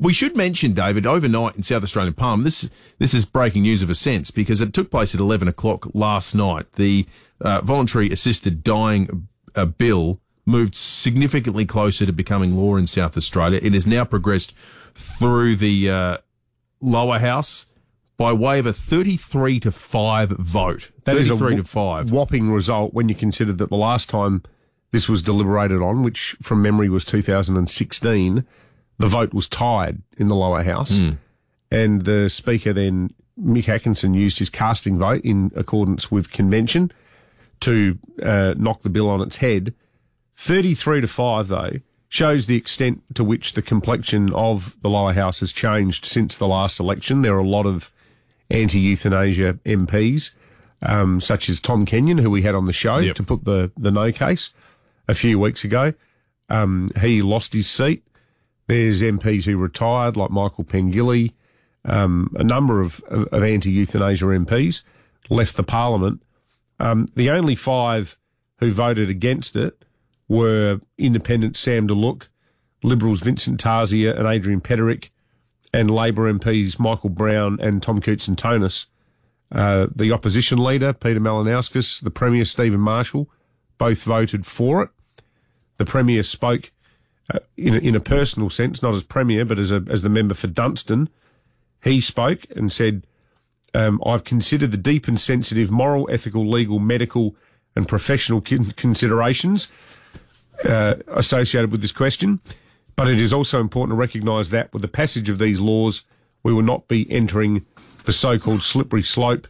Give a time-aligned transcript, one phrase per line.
[0.00, 3.90] we should mention, David, overnight in South Australian Palm, this, this is breaking news of
[3.90, 6.72] a sense because it took place at 11 o'clock last night.
[6.72, 7.06] The
[7.40, 13.60] uh, voluntary assisted dying uh, bill moved significantly closer to becoming law in South Australia.
[13.62, 14.54] It has now progressed
[14.94, 16.16] through the uh,
[16.80, 17.66] lower house
[18.16, 20.90] by way of a 33 to 5 vote.
[21.04, 22.10] That is a 33 to wh- 5.
[22.10, 24.42] whopping result when you consider that the last time
[24.92, 28.46] this was deliberated on, which from memory was 2016,
[29.00, 31.00] the vote was tied in the lower house.
[31.70, 36.92] And the speaker then, Mick Atkinson, used his casting vote in accordance with convention
[37.60, 39.74] to uh, knock the bill on its head.
[40.36, 41.70] 33 to 5, though,
[42.08, 46.48] shows the extent to which the complexion of the lower house has changed since the
[46.48, 47.22] last election.
[47.22, 47.90] There are a lot of
[48.50, 50.32] anti euthanasia MPs,
[50.82, 53.16] um, such as Tom Kenyon, who we had on the show Yep.
[53.16, 54.52] to put the, the no case
[55.08, 55.92] a few weeks ago.
[56.48, 58.02] Um, he lost his seat.
[58.70, 61.32] There's MPs who retired, like Michael Pengilly,
[61.84, 64.84] um, a number of, of, of anti euthanasia MPs
[65.28, 66.22] left the parliament.
[66.78, 68.16] Um, the only five
[68.60, 69.84] who voted against it
[70.28, 72.28] were independent Sam Duluk,
[72.84, 75.10] Liberals Vincent Tarzia and Adrian Pederick,
[75.74, 78.86] and Labor MPs Michael Brown and Tom Koutsantonis.
[79.50, 83.28] Uh, the opposition leader, Peter Malinauskas, the Premier, Stephen Marshall,
[83.78, 84.90] both voted for it.
[85.78, 86.70] The Premier spoke
[87.32, 90.08] uh, in, a, in a personal sense, not as Premier, but as, a, as the
[90.08, 91.08] member for Dunstan.
[91.82, 93.06] He spoke and said,
[93.74, 97.36] um, I've considered the deep and sensitive moral, ethical, legal, medical,
[97.76, 99.70] and professional con- considerations
[100.68, 102.40] uh, associated with this question.
[102.96, 106.04] But it is also important to recognise that with the passage of these laws,
[106.42, 107.64] we will not be entering
[108.04, 109.46] the so-called slippery slope.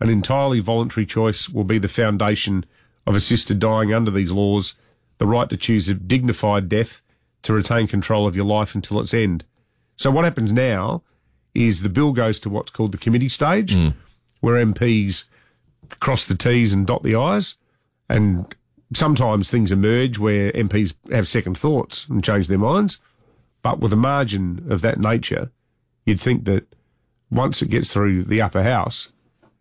[0.00, 2.64] An entirely voluntary choice will be the foundation
[3.06, 4.74] of assisted dying under these laws,
[5.18, 7.02] the right to choose a dignified death,
[7.42, 9.44] to retain control of your life until its end.
[9.96, 11.02] So what happens now
[11.54, 13.94] is the bill goes to what's called the committee stage, mm.
[14.40, 15.24] where MPs
[16.00, 17.56] cross the T's and dot the I's,
[18.08, 18.54] and
[18.94, 22.98] sometimes things emerge where MPs have second thoughts and change their minds.
[23.62, 25.50] But with a margin of that nature,
[26.04, 26.74] you'd think that
[27.30, 29.08] once it gets through the upper house,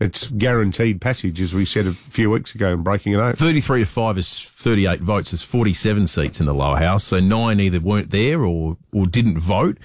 [0.00, 3.36] it's guaranteed passage, as we said a few weeks ago in breaking it out.
[3.36, 5.30] 33 to 5 is 38 votes.
[5.30, 7.04] There's 47 seats in the lower house.
[7.04, 9.78] So nine either weren't there or, or didn't vote,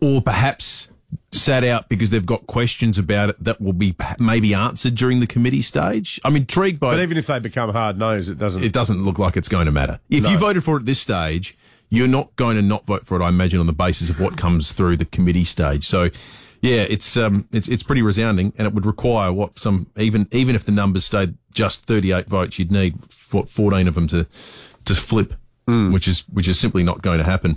[0.00, 0.88] or perhaps
[1.32, 5.26] sat out because they've got questions about it that will be maybe answered during the
[5.26, 6.20] committee stage.
[6.24, 8.62] I'm intrigued by But even if they become hard nosed, it doesn't.
[8.64, 10.00] it doesn't look like it's going to matter.
[10.08, 11.56] If you voted for it at this stage,
[11.90, 14.36] you're not going to not vote for it, I imagine, on the basis of what
[14.38, 15.84] comes through the committee stage.
[15.86, 16.10] So,
[16.60, 20.54] yeah, it's um, it's it's pretty resounding, and it would require what some even even
[20.54, 22.98] if the numbers stayed just 38 votes, you'd need
[23.30, 24.26] what 14 of them to
[24.84, 25.34] to flip,
[25.92, 27.56] which is which is simply not going to happen.